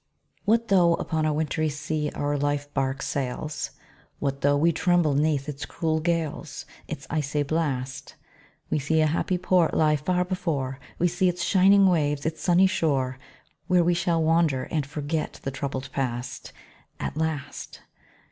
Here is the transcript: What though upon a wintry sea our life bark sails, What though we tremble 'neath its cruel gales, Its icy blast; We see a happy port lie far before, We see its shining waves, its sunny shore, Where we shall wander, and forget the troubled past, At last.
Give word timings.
What 0.45 0.69
though 0.69 0.95
upon 0.95 1.27
a 1.27 1.31
wintry 1.33 1.69
sea 1.69 2.09
our 2.15 2.35
life 2.35 2.73
bark 2.73 3.03
sails, 3.03 3.69
What 4.17 4.41
though 4.41 4.57
we 4.57 4.71
tremble 4.71 5.13
'neath 5.13 5.47
its 5.47 5.63
cruel 5.63 5.99
gales, 5.99 6.65
Its 6.87 7.05
icy 7.11 7.43
blast; 7.43 8.15
We 8.71 8.79
see 8.79 9.01
a 9.01 9.05
happy 9.05 9.37
port 9.37 9.75
lie 9.75 9.95
far 9.95 10.25
before, 10.25 10.79
We 10.97 11.07
see 11.07 11.29
its 11.29 11.43
shining 11.43 11.85
waves, 11.85 12.25
its 12.25 12.41
sunny 12.41 12.65
shore, 12.65 13.19
Where 13.67 13.83
we 13.83 13.93
shall 13.93 14.23
wander, 14.23 14.63
and 14.71 14.87
forget 14.87 15.39
the 15.43 15.51
troubled 15.51 15.91
past, 15.91 16.51
At 16.99 17.15
last. 17.15 17.81